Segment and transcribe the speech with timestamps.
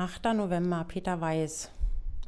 [0.00, 0.32] 8.
[0.34, 1.70] November, Peter Weiß,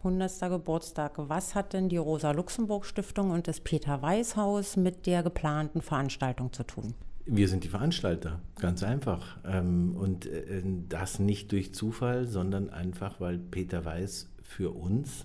[0.05, 0.41] 100.
[0.51, 1.13] Geburtstag.
[1.17, 6.93] Was hat denn die Rosa-Luxemburg-Stiftung und das Peter-Weiß-Haus mit der geplanten Veranstaltung zu tun?
[7.25, 9.39] Wir sind die Veranstalter, ganz einfach.
[9.47, 15.25] Ähm, und äh, das nicht durch Zufall, sondern einfach, weil Peter Weiß für uns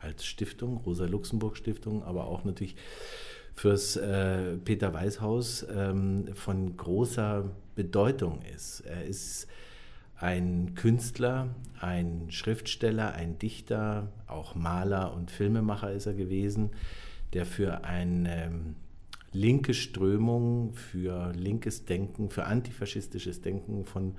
[0.00, 2.74] als Stiftung, Rosa-Luxemburg-Stiftung, aber auch natürlich
[3.54, 8.80] fürs äh, Peter Weiß Haus ähm, von großer Bedeutung ist.
[8.80, 9.46] Er ist
[10.16, 16.70] ein Künstler, ein Schriftsteller, ein Dichter, auch Maler und Filmemacher ist er gewesen,
[17.32, 18.76] der für eine ähm,
[19.32, 24.14] linke Strömung, für linkes Denken, für antifaschistisches Denken von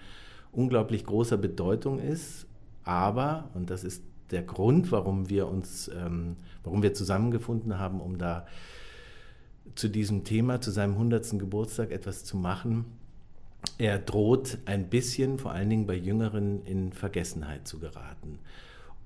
[0.51, 2.45] unglaublich großer Bedeutung ist.
[2.83, 8.17] Aber, und das ist der Grund, warum wir uns, ähm, warum wir zusammengefunden haben, um
[8.17, 8.45] da
[9.75, 11.39] zu diesem Thema, zu seinem 100.
[11.39, 12.85] Geburtstag etwas zu machen,
[13.77, 18.39] er droht ein bisschen, vor allen Dingen bei Jüngeren, in Vergessenheit zu geraten.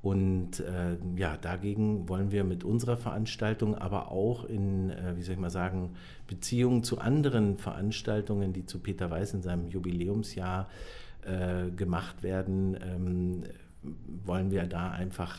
[0.02, 5.34] Und äh, ja, dagegen wollen wir mit unserer Veranstaltung, aber auch in, äh, wie soll
[5.34, 10.70] ich mal sagen, Beziehungen zu anderen Veranstaltungen, die zu Peter Weiß in seinem Jubiläumsjahr
[11.26, 13.44] äh, gemacht werden, ähm,
[14.26, 15.38] wollen wir da einfach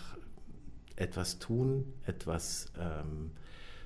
[0.97, 3.31] etwas tun, etwas ähm,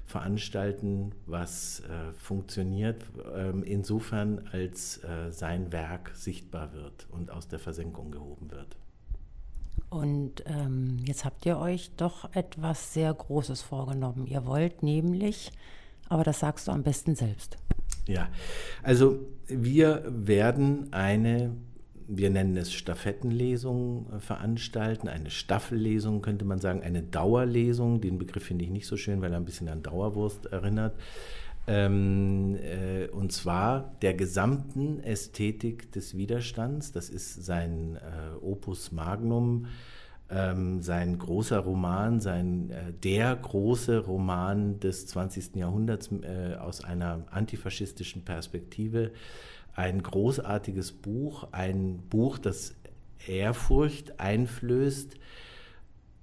[0.07, 7.59] veranstalten, was äh, funktioniert, ähm, insofern als äh, sein Werk sichtbar wird und aus der
[7.59, 8.77] Versenkung gehoben wird.
[9.89, 14.27] Und ähm, jetzt habt ihr euch doch etwas sehr Großes vorgenommen.
[14.27, 15.53] Ihr wollt nämlich,
[16.09, 17.57] aber das sagst du am besten selbst.
[18.07, 18.29] Ja,
[18.83, 21.57] also wir werden eine
[22.09, 28.01] wir nennen es Stafettenlesung äh, veranstalten, eine Staffellesung könnte man sagen, eine Dauerlesung.
[28.01, 30.95] Den Begriff finde ich nicht so schön, weil er ein bisschen an Dauerwurst erinnert.
[31.67, 36.93] Ähm, äh, und zwar der gesamten Ästhetik des Widerstands.
[36.93, 39.67] Das ist sein äh, Opus Magnum,
[40.29, 45.57] ähm, sein großer Roman, sein, äh, der große Roman des 20.
[45.57, 49.13] Jahrhunderts äh, aus einer antifaschistischen Perspektive
[49.75, 52.75] ein großartiges Buch, ein Buch, das
[53.27, 55.15] Ehrfurcht einflößt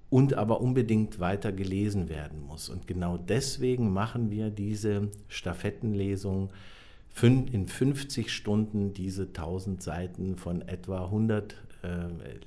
[0.09, 2.69] und aber unbedingt weiter gelesen werden muss.
[2.69, 6.51] Und genau deswegen machen wir diese Stafettenlesung
[7.21, 11.87] in 50 Stunden diese 1000 Seiten von etwa 100 äh,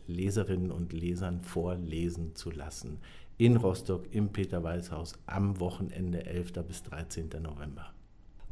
[0.06, 2.98] Leserinnen und Lesern vorlesen zu lassen.
[3.36, 6.52] In Rostock im Peter-Weiß-Haus am Wochenende 11.
[6.66, 7.30] bis 13.
[7.42, 7.92] November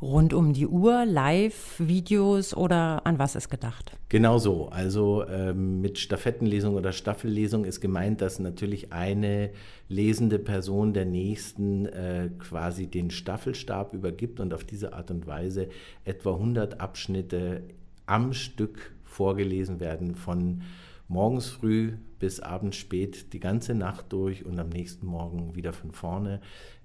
[0.02, 3.96] rund um die Uhr, Live-Videos oder an was ist gedacht?
[4.08, 4.68] Genau so.
[4.68, 9.50] Also ähm, mit Stafettenlesung oder Staffellesung ist gemeint, dass natürlich eine
[9.88, 15.68] lesende Person der nächsten äh, quasi den Staffelstab übergibt und auf diese Art und Weise
[16.04, 17.62] etwa 100 Abschnitte
[18.04, 20.62] am Stück vorgelesen werden von
[21.06, 25.92] morgens früh bis abends spät die ganze Nacht durch und am nächsten Morgen wieder von
[25.92, 26.40] vorne.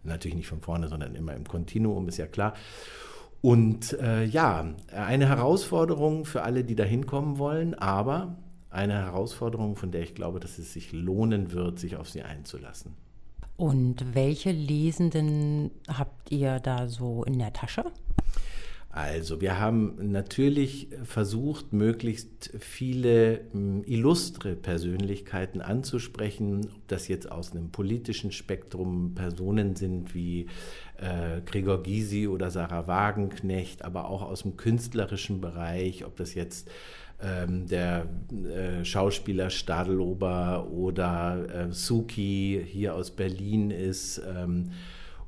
[0.08, 2.54] Natürlich nicht von vorne, sondern immer im Kontinuum, ist ja klar.
[3.42, 8.38] Und äh, ja, eine Herausforderung für alle, die da hinkommen wollen, aber
[8.70, 12.94] eine Herausforderung, von der ich glaube, dass es sich lohnen wird, sich auf sie einzulassen.
[13.56, 17.86] Und welche Lesenden habt ihr da so in der Tasche?
[18.98, 27.52] Also, wir haben natürlich versucht, möglichst viele hm, illustre Persönlichkeiten anzusprechen, ob das jetzt aus
[27.52, 30.48] einem politischen Spektrum Personen sind wie
[30.98, 36.68] äh, Gregor Gysi oder Sarah Wagenknecht, aber auch aus dem künstlerischen Bereich, ob das jetzt
[37.22, 44.24] ähm, der äh, Schauspieler Stadelober oder äh, Suki hier aus Berlin ist.
[44.28, 44.72] Ähm,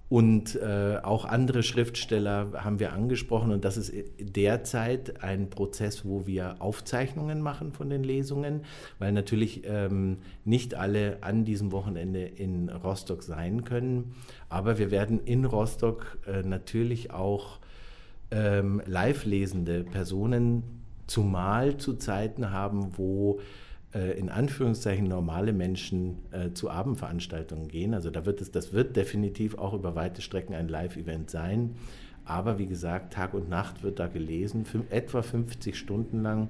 [0.09, 3.51] und äh, auch andere Schriftsteller haben wir angesprochen.
[3.51, 8.61] Und das ist derzeit ein Prozess, wo wir Aufzeichnungen machen von den Lesungen,
[8.97, 14.15] weil natürlich ähm, nicht alle an diesem Wochenende in Rostock sein können.
[14.49, 17.59] Aber wir werden in Rostock äh, natürlich auch
[18.31, 20.63] ähm, live lesende Personen
[21.05, 23.39] zumal zu Zeiten haben, wo
[23.91, 27.95] in Anführungszeichen normale Menschen äh, zu Abendveranstaltungen gehen.
[27.95, 31.75] Also da wird es, das wird definitiv auch über weite Strecken ein Live-Event sein.
[32.23, 36.49] Aber wie gesagt, Tag und Nacht wird da gelesen, etwa 50 Stunden lang.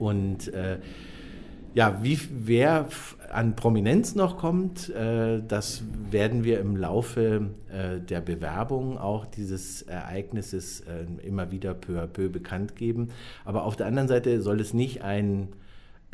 [0.00, 0.78] Und äh,
[1.74, 2.88] ja, wie, wer
[3.32, 9.82] an Prominenz noch kommt, äh, das werden wir im Laufe äh, der Bewerbung auch dieses
[9.82, 13.10] Ereignisses äh, immer wieder peu à peu bekannt geben.
[13.44, 15.48] Aber auf der anderen Seite soll es nicht ein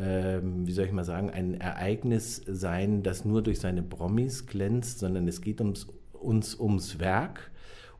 [0.01, 4.99] ähm, wie soll ich mal sagen, ein Ereignis sein, das nur durch seine Promis glänzt,
[4.99, 7.51] sondern es geht ums, uns ums Werk.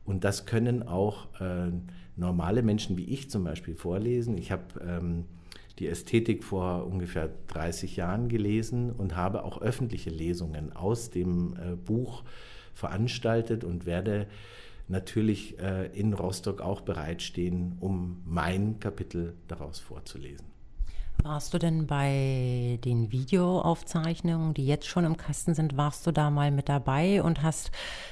[0.03, 1.71] Und das können auch äh,
[2.15, 4.37] normale Menschen wie ich zum Beispiel vorlesen.
[4.37, 5.25] Ich habe ähm,
[5.79, 11.75] die Ästhetik vor ungefähr 30 Jahren gelesen und habe auch öffentliche Lesungen aus dem äh,
[11.75, 12.23] Buch
[12.73, 14.27] veranstaltet und werde
[14.87, 20.60] natürlich äh, in Rostock auch bereitstehen, um mein Kapitel daraus vorzulesen.
[21.23, 26.31] Warst du denn bei den Videoaufzeichnungen, die jetzt schon im Kasten sind, warst du da
[26.31, 27.69] mal mit dabei und hast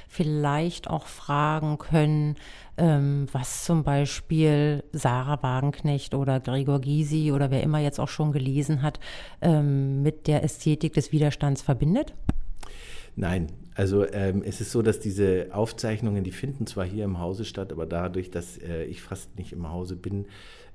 [0.08, 2.36] vielleicht auch fragen können,
[2.76, 8.30] ähm, was zum Beispiel Sarah Wagenknecht oder Gregor Gysi oder wer immer jetzt auch schon
[8.30, 9.00] gelesen hat,
[9.40, 12.14] ähm, mit der Ästhetik des Widerstands verbindet?
[13.20, 17.44] Nein, also ähm, es ist so, dass diese Aufzeichnungen, die finden zwar hier im Hause
[17.44, 20.24] statt, aber dadurch, dass äh, ich fast nicht im Hause bin,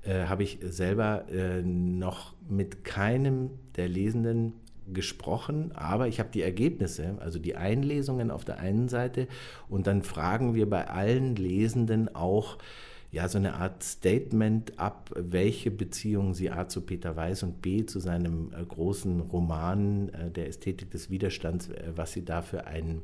[0.04, 4.54] äh, habe ich selber äh, noch mit keinem der Lesenden
[4.94, 9.28] gesprochen, aber ich habe die Ergebnisse, also die Einlesungen auf der einen Seite
[9.68, 12.60] und dann fragen wir bei allen Lesenden auch
[13.16, 17.86] ja so eine Art Statement ab, welche Beziehung sie A zu Peter Weiß und B
[17.86, 22.68] zu seinem äh, großen Roman äh, der Ästhetik des Widerstands, äh, was sie da für
[22.68, 23.02] ein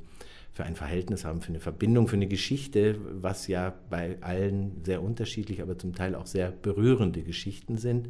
[0.53, 5.01] für ein Verhältnis haben, für eine Verbindung, für eine Geschichte, was ja bei allen sehr
[5.01, 8.09] unterschiedlich, aber zum Teil auch sehr berührende Geschichten sind.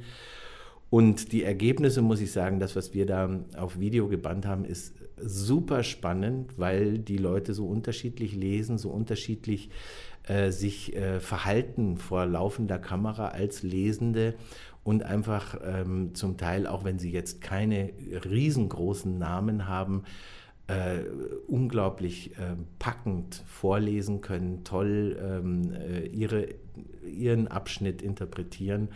[0.89, 4.95] Und die Ergebnisse, muss ich sagen, das, was wir da auf Video gebannt haben, ist
[5.23, 9.69] super spannend, weil die Leute so unterschiedlich lesen, so unterschiedlich
[10.27, 14.35] äh, sich äh, verhalten vor laufender Kamera als Lesende
[14.83, 17.91] und einfach ähm, zum Teil, auch wenn sie jetzt keine
[18.25, 20.03] riesengroßen Namen haben,
[20.68, 21.03] äh,
[21.47, 26.47] unglaublich äh, packend vorlesen können, toll ähm, äh, ihre,
[27.06, 28.89] ihren Abschnitt interpretieren.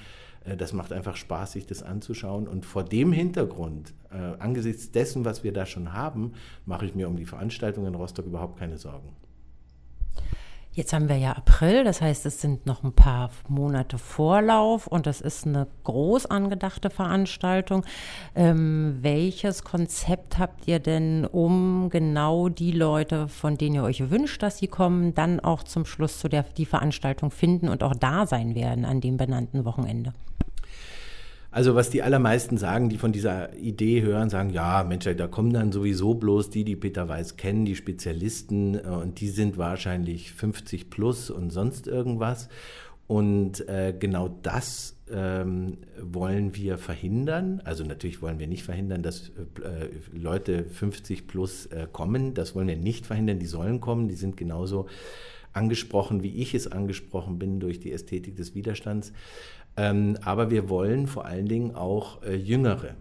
[0.45, 2.47] Äh, das macht einfach Spaß, sich das anzuschauen.
[2.47, 6.33] Und vor dem Hintergrund, äh, angesichts dessen, was wir da schon haben,
[6.65, 9.15] mache ich mir um die Veranstaltung in Rostock überhaupt keine Sorgen.
[10.75, 15.07] Jetzt haben wir ja April, das heißt, es sind noch ein paar Monate Vorlauf und
[15.07, 17.85] das ist eine groß angedachte Veranstaltung.
[18.35, 24.43] Ähm, welches Konzept habt ihr denn, um genau die Leute, von denen ihr euch wünscht,
[24.43, 28.27] dass sie kommen, dann auch zum Schluss zu der die Veranstaltung finden und auch da
[28.27, 30.11] sein werden an dem benannten Wochenende?
[31.55, 35.53] Also was die allermeisten sagen, die von dieser Idee hören, sagen, ja, Mensch, da kommen
[35.53, 40.33] dann sowieso bloß die, die Peter Weiß kennen, die Spezialisten, äh, und die sind wahrscheinlich
[40.33, 42.49] 50 plus und sonst irgendwas.
[43.07, 47.61] Und äh, genau das ähm, wollen wir verhindern.
[47.63, 52.33] Also natürlich wollen wir nicht verhindern, dass äh, Leute 50 plus äh, kommen.
[52.33, 53.39] Das wollen wir nicht verhindern.
[53.39, 54.09] Die sollen kommen.
[54.09, 54.87] Die sind genauso
[55.55, 59.13] angesprochen, wie ich es angesprochen bin durch die Ästhetik des Widerstands.
[59.77, 62.95] Ähm, aber wir wollen vor allen Dingen auch äh, Jüngere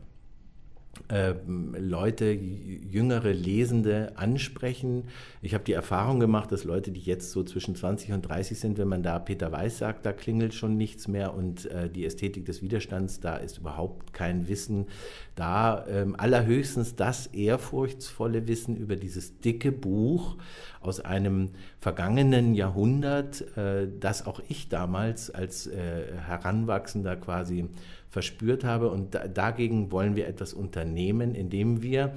[1.09, 5.05] ähm, Leute, jüngere Lesende ansprechen.
[5.43, 8.79] Ich habe die Erfahrung gemacht, dass Leute, die jetzt so zwischen 20 und 30 sind,
[8.79, 12.45] wenn man da Peter Weiß sagt, da klingelt schon nichts mehr und äh, die Ästhetik
[12.47, 14.87] des Widerstands, da ist überhaupt kein Wissen
[15.35, 15.87] da.
[15.89, 20.37] Ähm, allerhöchstens das ehrfurchtsvolle Wissen über dieses dicke Buch
[20.81, 21.51] aus einem
[21.85, 27.69] vergangenen Jahrhundert, äh, das auch ich damals als äh, Heranwachsender quasi
[28.09, 28.89] verspürt habe.
[28.89, 32.15] Und da, dagegen wollen wir etwas unternehmen, indem wir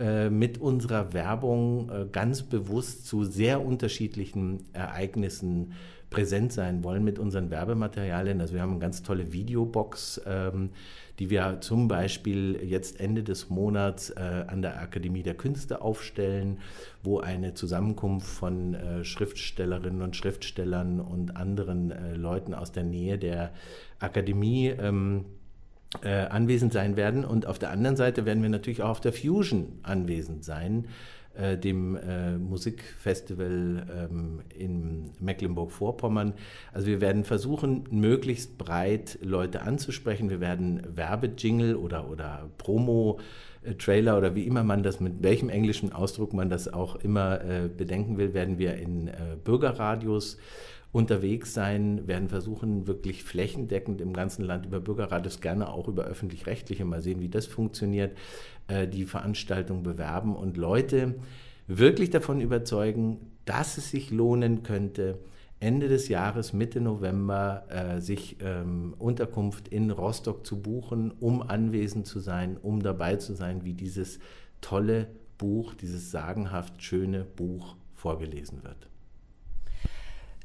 [0.00, 5.72] äh, mit unserer Werbung äh, ganz bewusst zu sehr unterschiedlichen Ereignissen
[6.14, 8.40] präsent sein wollen mit unseren Werbematerialien.
[8.40, 10.70] Also wir haben eine ganz tolle Videobox, ähm,
[11.18, 16.58] die wir zum Beispiel jetzt Ende des Monats äh, an der Akademie der Künste aufstellen,
[17.02, 23.18] wo eine Zusammenkunft von äh, Schriftstellerinnen und Schriftstellern und anderen äh, Leuten aus der Nähe
[23.18, 23.52] der
[23.98, 25.24] Akademie ähm,
[26.02, 27.24] äh, anwesend sein werden.
[27.24, 30.86] Und auf der anderen Seite werden wir natürlich auch auf der Fusion anwesend sein,
[31.36, 36.34] äh, dem äh, Musikfestival ähm, in Mecklenburg-Vorpommern.
[36.72, 40.30] Also wir werden versuchen, möglichst breit Leute anzusprechen.
[40.30, 43.18] Wir werden Werbejingle oder, oder Promo
[43.78, 47.68] Trailer oder wie immer man das, mit welchem englischen Ausdruck man das auch immer äh,
[47.68, 49.12] bedenken will, werden wir in äh,
[49.42, 50.36] Bürgerradios
[50.94, 56.84] unterwegs sein, werden versuchen, wirklich flächendeckend im ganzen Land über Bürgerradios, gerne auch über öffentlich-rechtliche,
[56.84, 58.16] mal sehen, wie das funktioniert,
[58.68, 61.16] äh, die Veranstaltung bewerben und Leute
[61.66, 65.18] wirklich davon überzeugen, dass es sich lohnen könnte,
[65.58, 72.06] Ende des Jahres, Mitte November, äh, sich ähm, Unterkunft in Rostock zu buchen, um anwesend
[72.06, 74.20] zu sein, um dabei zu sein, wie dieses
[74.60, 75.08] tolle
[75.38, 78.93] Buch, dieses sagenhaft schöne Buch vorgelesen wird.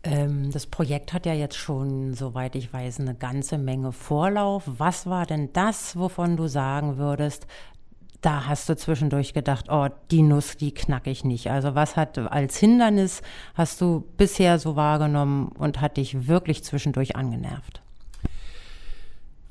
[0.03, 4.63] Ähm, das Projekt hat ja jetzt schon, soweit ich weiß, eine ganze Menge Vorlauf.
[4.65, 7.47] Was war denn das, wovon du sagen würdest,
[8.21, 11.49] da hast du zwischendurch gedacht, oh, die Nuss, die knack ich nicht.
[11.49, 13.21] Also was hat als Hindernis
[13.53, 17.81] hast du bisher so wahrgenommen und hat dich wirklich zwischendurch angenervt?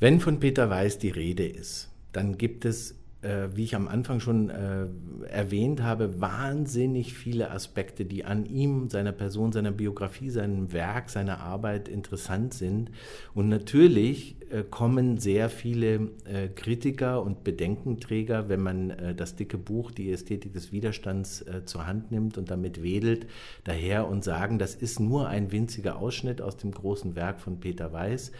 [0.00, 4.20] Wenn von Peter Weiß die Rede ist, dann gibt es äh, wie ich am Anfang
[4.20, 4.86] schon äh,
[5.28, 11.40] erwähnt habe, wahnsinnig viele Aspekte, die an ihm, seiner Person, seiner Biografie, seinem Werk, seiner
[11.40, 12.90] Arbeit interessant sind.
[13.34, 19.58] Und natürlich äh, kommen sehr viele äh, Kritiker und Bedenkenträger, wenn man äh, das dicke
[19.58, 23.26] Buch Die Ästhetik des Widerstands äh, zur Hand nimmt und damit wedelt,
[23.64, 27.92] daher und sagen, das ist nur ein winziger Ausschnitt aus dem großen Werk von Peter
[27.92, 28.32] Weiß.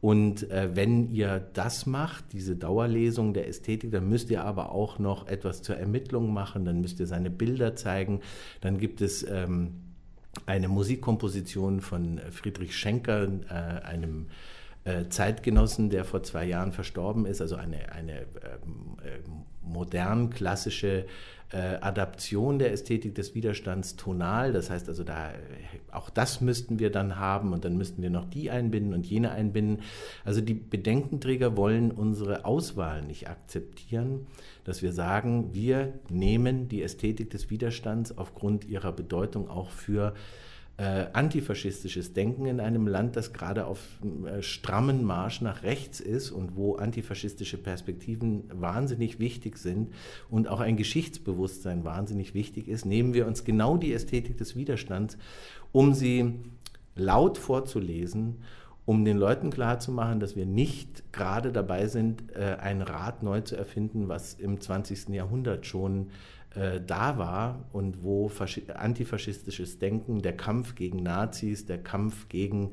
[0.00, 4.98] Und äh, wenn ihr das macht, diese Dauerlesung der Ästhetik, dann müsst ihr aber auch
[4.98, 8.20] noch etwas zur Ermittlung machen, dann müsst ihr seine Bilder zeigen.
[8.60, 9.74] Dann gibt es ähm,
[10.46, 13.52] eine Musikkomposition von Friedrich Schenker, äh,
[13.84, 14.26] einem
[15.08, 19.18] Zeitgenossen, der vor zwei Jahren verstorben ist, also eine, eine ähm, äh,
[19.62, 21.06] modern klassische
[21.50, 24.52] äh, Adaption der Ästhetik des Widerstands tonal.
[24.52, 25.30] Das heißt also, da,
[25.90, 29.30] auch das müssten wir dann haben und dann müssten wir noch die einbinden und jene
[29.30, 29.82] einbinden.
[30.24, 34.26] Also die Bedenkenträger wollen unsere Auswahl nicht akzeptieren,
[34.64, 40.47] dass wir sagen, wir nehmen die Ästhetik des Widerstands aufgrund ihrer Bedeutung auch für äh,
[40.84, 43.80] antifaschistisches Denken in einem Land, das gerade auf
[44.26, 49.92] äh, strammen Marsch nach rechts ist und wo antifaschistische Perspektiven wahnsinnig wichtig sind
[50.30, 55.18] und auch ein Geschichtsbewusstsein wahnsinnig wichtig ist, nehmen wir uns genau die Ästhetik des Widerstands,
[55.72, 56.34] um sie
[56.94, 58.36] laut vorzulesen
[58.88, 63.54] um den Leuten klarzumachen, dass wir nicht gerade dabei sind, äh, ein Rad neu zu
[63.54, 65.10] erfinden, was im 20.
[65.10, 66.08] Jahrhundert schon äh,
[66.86, 68.30] da war und wo
[68.74, 72.72] antifaschistisches Denken, der Kampf gegen Nazis, der Kampf gegen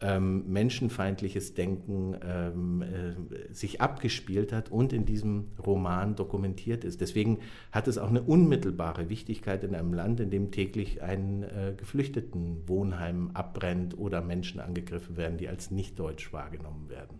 [0.00, 7.00] ähm, menschenfeindliches Denken ähm, äh, sich abgespielt hat und in diesem Roman dokumentiert ist.
[7.00, 11.74] Deswegen hat es auch eine unmittelbare Wichtigkeit in einem Land, in dem täglich ein äh,
[11.76, 17.18] Geflüchtetenwohnheim abbrennt oder Menschen angegriffen werden, die als nicht deutsch wahrgenommen werden.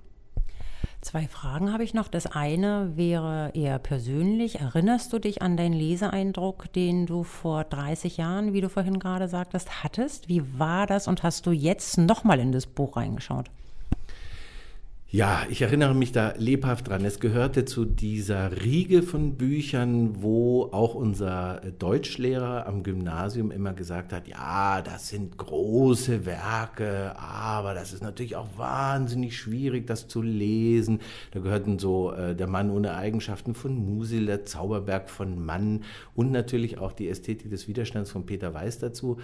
[1.02, 2.09] Zwei Fragen habe ich noch.
[2.09, 4.61] Das eine wäre eher persönlich.
[4.61, 9.26] Erinnerst du dich an deinen Leseeindruck, den du vor 30 Jahren, wie du vorhin gerade
[9.26, 10.28] sagtest, hattest?
[10.28, 13.50] Wie war das und hast du jetzt nochmal in das Buch reingeschaut?
[15.12, 17.05] Ja, ich erinnere mich da lebhaft dran.
[17.05, 24.12] Es gehörte zu dieser Riege von Büchern, wo auch unser Deutschlehrer am Gymnasium immer gesagt
[24.12, 30.23] hat, ja, das sind große Werke, aber das ist natürlich auch wahnsinnig schwierig, das zu
[30.23, 31.00] lesen.
[31.33, 35.83] Da gehörten so äh, Der Mann ohne Eigenschaften von Musil, der Zauberberg von Mann
[36.14, 39.19] und natürlich auch die Ästhetik des Widerstands von Peter Weiß dazu.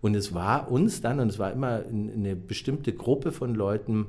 [0.00, 4.06] Und es war uns dann, und es war immer eine bestimmte Gruppe von Leuten,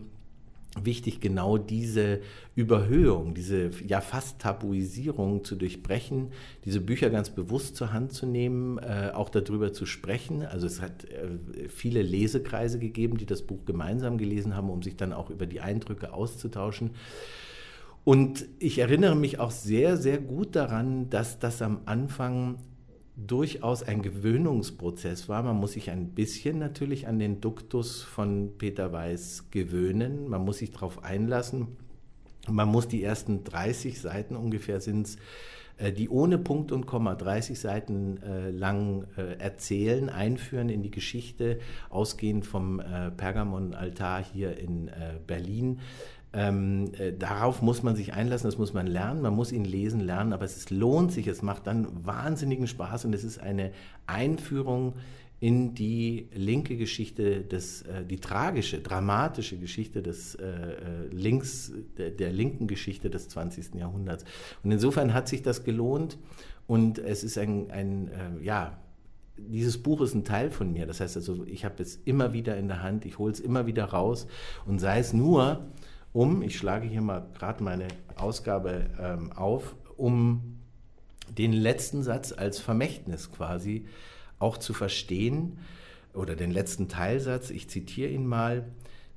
[0.86, 2.22] wichtig, genau diese
[2.55, 6.31] Überhöhung, diese ja fast Tabuisierung zu durchbrechen,
[6.65, 10.43] diese Bücher ganz bewusst zur Hand zu nehmen, äh, auch darüber zu sprechen.
[10.43, 14.96] Also es hat äh, viele Lesekreise gegeben, die das Buch gemeinsam gelesen haben, um sich
[14.96, 16.91] dann auch über die Eindrücke auszutauschen.
[18.03, 22.57] Und ich erinnere mich auch sehr, sehr gut daran, dass das am Anfang
[23.17, 25.41] durchaus ein Gewöhnungsprozess war.
[25.41, 30.29] Man muss sich ein bisschen natürlich an den Duktus von Peter Weiß gewöhnen.
[30.29, 31.67] Man muss sich darauf einlassen.
[32.47, 35.17] Man muss die ersten 30 Seiten ungefähr sind es,
[35.77, 40.91] äh, die ohne Punkt und Komma 30 Seiten äh, lang äh, erzählen, einführen in die
[40.91, 41.59] Geschichte,
[41.89, 44.91] ausgehend vom äh, Pergamon-Altar hier in
[45.25, 45.79] Berlin.
[46.34, 50.01] Ähm, äh, darauf muss man sich einlassen, das muss man lernen, man muss ihn lesen,
[50.01, 53.72] lernen, aber es ist, lohnt sich, es macht dann wahnsinnigen Spaß und es ist eine
[54.07, 54.93] Einführung
[55.39, 62.10] in die linke Geschichte, des, äh, die tragische, dramatische Geschichte des äh, äh Links, der,
[62.10, 63.75] der, linken Geschichte des 20.
[63.75, 64.25] Jahrhunderts.
[64.63, 66.17] Und insofern hat sich das gelohnt
[66.65, 68.79] und es ist ein, ein äh, ja,
[69.38, 70.88] dieses Buch ist ein Teil von mir.
[70.88, 73.67] Das heißt also, ich habe es immer wieder in der Hand, ich hole es immer
[73.67, 74.27] wieder raus
[74.65, 75.67] und sei es nur,
[76.13, 80.59] um, ich schlage hier mal gerade meine Ausgabe ähm, auf, um
[81.29, 83.85] den letzten Satz als Vermächtnis quasi
[84.39, 85.59] auch zu verstehen,
[86.17, 88.65] oder den letzten Teilsatz, ich zitiere ihn mal,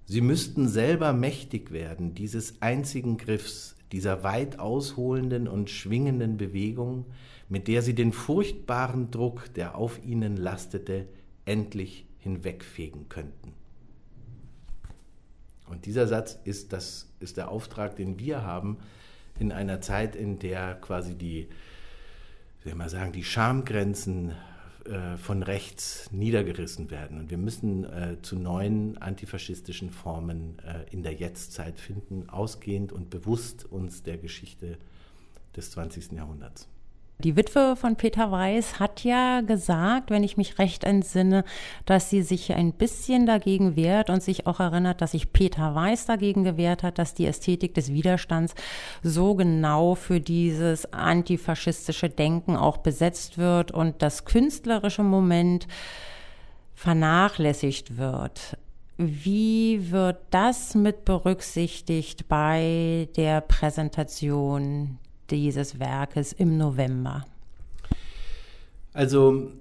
[0.04, 7.06] Sie müssten selber mächtig werden dieses einzigen Griffs, dieser weit ausholenden und schwingenden Bewegung,
[7.48, 11.06] mit der Sie den furchtbaren Druck, der auf Ihnen lastete,
[11.44, 13.52] endlich hinwegfegen könnten.
[15.70, 18.78] Und dieser Satz ist, das, ist der Auftrag, den wir haben
[19.38, 21.48] in einer Zeit, in der quasi die,
[22.64, 24.32] wie mal sagen, die Schamgrenzen
[24.84, 27.18] äh, von rechts niedergerissen werden.
[27.18, 33.10] Und wir müssen äh, zu neuen antifaschistischen Formen äh, in der Jetztzeit finden, ausgehend und
[33.10, 34.78] bewusst uns der Geschichte
[35.56, 36.12] des 20.
[36.12, 36.68] Jahrhunderts.
[37.22, 41.44] Die Witwe von Peter Weiß hat ja gesagt, wenn ich mich recht entsinne,
[41.84, 46.06] dass sie sich ein bisschen dagegen wehrt und sich auch erinnert, dass sich Peter Weiß
[46.06, 48.54] dagegen gewehrt hat, dass die Ästhetik des Widerstands
[49.02, 55.66] so genau für dieses antifaschistische Denken auch besetzt wird und das künstlerische Moment
[56.74, 58.56] vernachlässigt wird.
[58.96, 64.98] Wie wird das mit berücksichtigt bei der Präsentation
[65.36, 67.24] dieses Werkes im November?
[68.92, 69.52] Also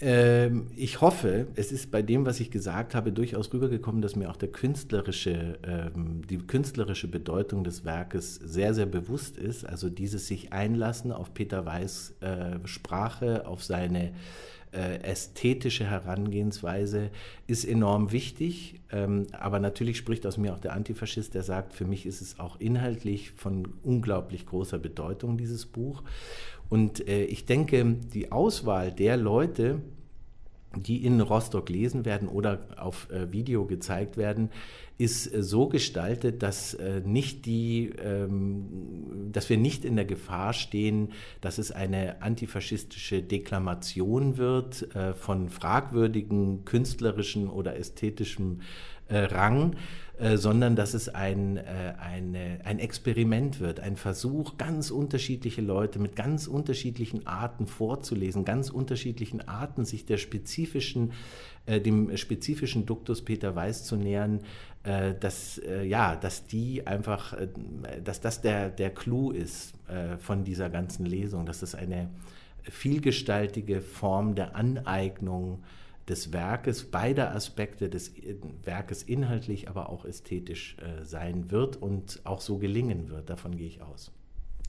[0.00, 4.28] äh, ich hoffe, es ist bei dem, was ich gesagt habe, durchaus rübergekommen, dass mir
[4.30, 5.90] auch der künstlerische, äh,
[6.28, 9.64] die künstlerische Bedeutung des Werkes sehr, sehr bewusst ist.
[9.64, 14.12] Also dieses sich einlassen auf Peter Weiß äh, Sprache, auf seine
[14.74, 17.10] ästhetische Herangehensweise
[17.46, 18.80] ist enorm wichtig.
[18.90, 22.38] Ähm, aber natürlich spricht aus mir auch der Antifaschist, der sagt, für mich ist es
[22.38, 26.02] auch inhaltlich von unglaublich großer Bedeutung, dieses Buch.
[26.68, 29.80] Und äh, ich denke, die Auswahl der Leute,
[30.76, 34.50] die in Rostock lesen werden oder auf äh, Video gezeigt werden,
[34.98, 40.52] ist äh, so gestaltet, dass äh, nicht die, ähm, dass wir nicht in der Gefahr
[40.52, 44.88] stehen, dass es eine antifaschistische Deklamation wird
[45.18, 48.62] von fragwürdigen künstlerischen oder ästhetischen
[49.08, 49.76] Rang,
[50.16, 55.98] äh, sondern dass es ein, äh, eine, ein Experiment wird, ein Versuch, ganz unterschiedliche Leute
[55.98, 61.10] mit ganz unterschiedlichen Arten vorzulesen, ganz unterschiedlichen Arten sich der spezifischen,
[61.66, 64.42] äh, dem spezifischen Duktus Peter Weiß zu nähern,
[64.84, 67.36] äh, dass, äh, ja, dass die einfach,
[68.04, 69.74] dass das der, der Clou ist
[70.20, 72.08] von dieser ganzen Lesung, dass es eine
[72.62, 78.12] vielgestaltige Form der Aneignung ist des Werkes, beider Aspekte des
[78.62, 83.30] Werkes inhaltlich, aber auch ästhetisch äh, sein wird und auch so gelingen wird.
[83.30, 84.12] Davon gehe ich aus.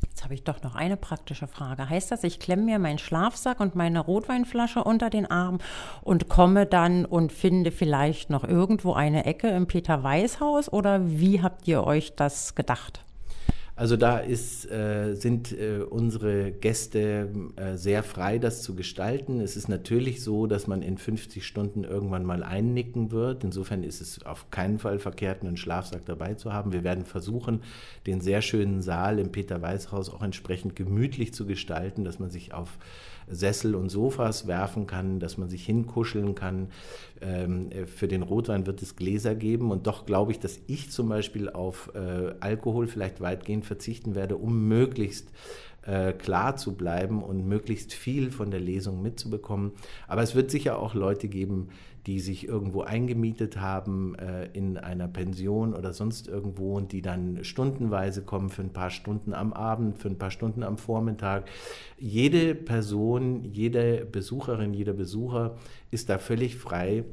[0.02, 1.90] Jetzt habe ich doch noch eine praktische Frage.
[1.90, 5.60] Heißt das, ich klemme mir meinen Schlafsack und meine Rotweinflasche unter den Arm
[6.02, 11.02] und komme dann und finde vielleicht noch irgendwo eine Ecke im Peter Weiß Haus oder
[11.06, 13.05] wie habt ihr euch das gedacht?
[13.78, 19.42] Also da ist, äh, sind äh, unsere Gäste äh, sehr frei, das zu gestalten.
[19.42, 23.44] Es ist natürlich so, dass man in 50 Stunden irgendwann mal einnicken wird.
[23.44, 26.72] Insofern ist es auf keinen Fall verkehrt, einen Schlafsack dabei zu haben.
[26.72, 27.64] Wir werden versuchen,
[28.08, 32.78] den sehr schönen Saal im Peter-Weiß-Haus auch entsprechend gemütlich zu gestalten, dass man sich auf
[33.28, 36.70] Sessel und Sofas werfen kann, dass man sich hinkuscheln kann.
[37.22, 41.10] Ähm, für den Rotwein wird es Gläser geben und doch glaube ich, dass ich zum
[41.10, 45.30] Beispiel auf äh, Alkohol vielleicht weitgehend verzichten werde, um möglichst
[45.86, 49.72] äh, klar zu bleiben und möglichst viel von der Lesung mitzubekommen.
[50.08, 51.70] Aber es wird sicher auch Leute geben,
[52.06, 57.44] die sich irgendwo eingemietet haben äh, in einer Pension oder sonst irgendwo und die dann
[57.44, 61.50] stundenweise kommen für ein paar Stunden am Abend, für ein paar Stunden am Vormittag.
[61.98, 65.58] Jede Person, jede Besucherin, jeder Besucher
[65.90, 67.06] ist da völlig frei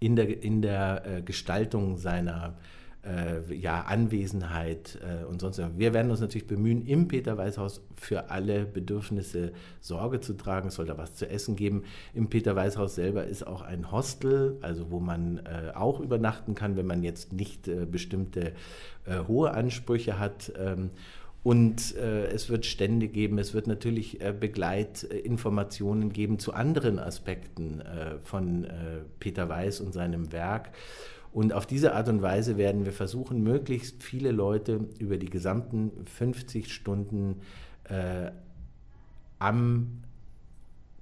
[0.00, 2.56] in der, in der äh, Gestaltung seiner
[3.04, 5.60] äh, ja, Anwesenheit äh, und sonst.
[5.76, 10.68] Wir werden uns natürlich bemühen, im Peter-Weiß-Haus für alle Bedürfnisse Sorge zu tragen.
[10.68, 11.84] Es soll da was zu essen geben.
[12.14, 16.86] Im Peter-Weiß-Haus selber ist auch ein Hostel, also wo man äh, auch übernachten kann, wenn
[16.86, 18.52] man jetzt nicht äh, bestimmte
[19.04, 20.52] äh, hohe Ansprüche hat.
[20.58, 20.90] Ähm,
[21.42, 27.82] und äh, es wird Stände geben, es wird natürlich äh, Begleitinformationen geben zu anderen Aspekten
[27.82, 28.66] äh, von
[29.20, 30.70] Peter Weiß und seinem Werk.
[31.34, 35.90] Und auf diese Art und Weise werden wir versuchen, möglichst viele Leute über die gesamten
[36.06, 37.40] 50 Stunden
[37.88, 38.30] äh,
[39.40, 40.02] am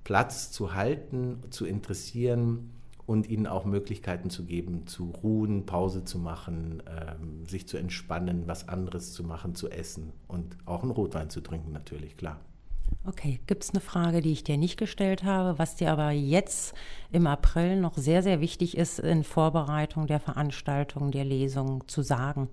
[0.04, 2.70] Platz zu halten, zu interessieren
[3.04, 8.44] und ihnen auch Möglichkeiten zu geben, zu ruhen, Pause zu machen, ähm, sich zu entspannen,
[8.46, 12.40] was anderes zu machen, zu essen und auch einen Rotwein zu trinken, natürlich, klar.
[13.04, 16.74] Okay, gibt es eine Frage, die ich dir nicht gestellt habe, was dir aber jetzt
[17.10, 22.48] im April noch sehr, sehr wichtig ist in Vorbereitung der Veranstaltung, der Lesung zu sagen?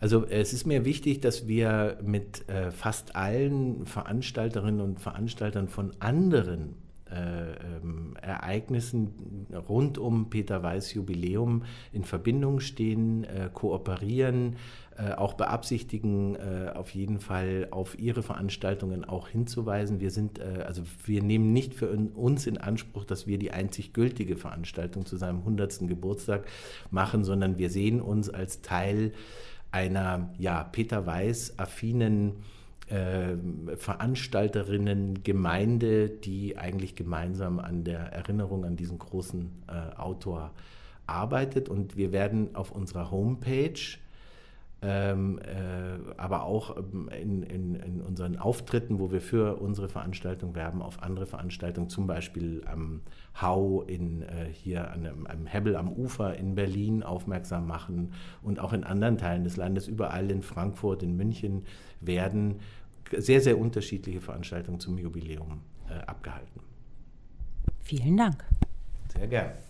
[0.00, 5.92] Also es ist mir wichtig, dass wir mit äh, fast allen Veranstalterinnen und Veranstaltern von
[6.00, 6.74] anderen
[7.14, 14.56] ähm, Ereignissen rund um Peter Weiß Jubiläum in Verbindung stehen, äh, kooperieren,
[14.96, 20.00] äh, auch beabsichtigen, äh, auf jeden Fall auf ihre Veranstaltungen auch hinzuweisen.
[20.00, 23.92] Wir sind, äh, also wir nehmen nicht für uns in Anspruch, dass wir die einzig
[23.92, 25.88] gültige Veranstaltung zu seinem 100.
[25.88, 26.46] Geburtstag
[26.90, 29.12] machen, sondern wir sehen uns als Teil
[29.72, 32.32] einer ja, Peter Weiß affinen äh,
[33.76, 40.52] Veranstalterinnen, Gemeinde, die eigentlich gemeinsam an der Erinnerung an diesen großen äh, Autor
[41.06, 41.68] arbeitet.
[41.68, 43.80] Und wir werden auf unserer Homepage
[44.86, 50.54] ähm, äh, aber auch ähm, in, in, in, unseren Auftritten, wo wir für unsere Veranstaltung
[50.54, 53.00] werben, auf andere Veranstaltungen, zum Beispiel am
[53.40, 58.60] Hau in, äh, hier an einem, am Hebbel am Ufer in Berlin aufmerksam machen und
[58.60, 61.64] auch in anderen Teilen des Landes, überall in Frankfurt, in München
[62.00, 62.56] werden
[63.16, 66.60] sehr, sehr unterschiedliche Veranstaltungen zum Jubiläum äh, abgehalten.
[67.80, 68.44] Vielen Dank.
[69.16, 69.63] Sehr gerne.